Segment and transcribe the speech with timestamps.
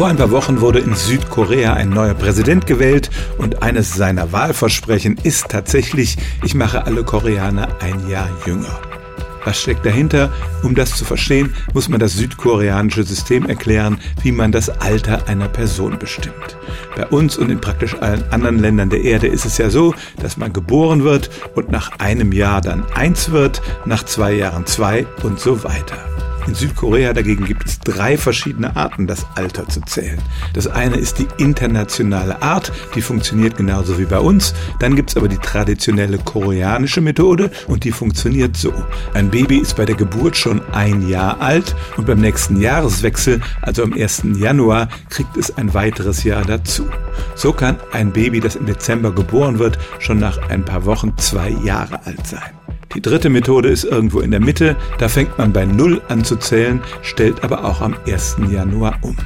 [0.00, 5.18] Vor ein paar Wochen wurde in Südkorea ein neuer Präsident gewählt und eines seiner Wahlversprechen
[5.24, 8.80] ist tatsächlich, ich mache alle Koreaner ein Jahr jünger.
[9.44, 10.32] Was steckt dahinter?
[10.62, 15.48] Um das zu verstehen, muss man das südkoreanische System erklären, wie man das Alter einer
[15.48, 16.56] Person bestimmt.
[16.96, 20.38] Bei uns und in praktisch allen anderen Ländern der Erde ist es ja so, dass
[20.38, 25.38] man geboren wird und nach einem Jahr dann eins wird, nach zwei Jahren zwei und
[25.38, 25.98] so weiter.
[26.50, 30.18] In Südkorea dagegen gibt es drei verschiedene Arten, das Alter zu zählen.
[30.52, 34.52] Das eine ist die internationale Art, die funktioniert genauso wie bei uns.
[34.80, 38.72] Dann gibt es aber die traditionelle koreanische Methode und die funktioniert so.
[39.14, 43.84] Ein Baby ist bei der Geburt schon ein Jahr alt und beim nächsten Jahreswechsel, also
[43.84, 44.24] am 1.
[44.36, 46.88] Januar, kriegt es ein weiteres Jahr dazu.
[47.36, 51.50] So kann ein Baby, das im Dezember geboren wird, schon nach ein paar Wochen zwei
[51.50, 52.59] Jahre alt sein.
[52.94, 54.76] Die dritte Methode ist irgendwo in der Mitte.
[54.98, 58.38] Da fängt man bei Null an zu zählen, stellt aber auch am 1.
[58.50, 59.16] Januar um.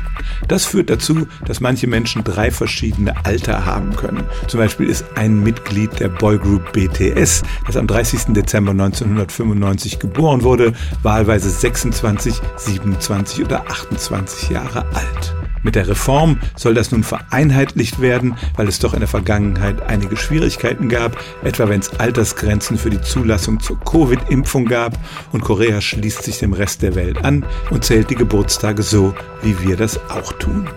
[0.49, 4.25] Das führt dazu, dass manche Menschen drei verschiedene Alter haben können.
[4.49, 8.35] Zum Beispiel ist ein Mitglied der Boygroup BTS, das am 30.
[8.35, 15.44] Dezember 1995 geboren wurde, wahlweise 26, 27 oder 28 Jahre alt.
[15.65, 20.17] Mit der Reform soll das nun vereinheitlicht werden, weil es doch in der Vergangenheit einige
[20.17, 24.97] Schwierigkeiten gab, etwa wenn es Altersgrenzen für die Zulassung zur Covid-Impfung gab
[25.33, 29.59] und Korea schließt sich dem Rest der Welt an und zählt die Geburtstage so, wie
[29.67, 30.69] wir das auch tun.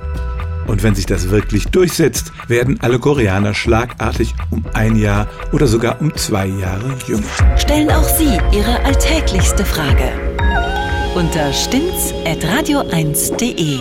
[0.68, 6.00] Und wenn sich das wirklich durchsetzt, werden alle Koreaner schlagartig um ein Jahr oder sogar
[6.02, 7.28] um zwei Jahre jünger.
[7.58, 10.12] Stellen auch Sie Ihre alltäglichste Frage
[11.16, 13.80] unter stimmtz.radio1.de.